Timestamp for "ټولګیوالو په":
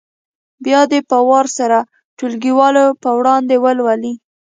2.17-3.09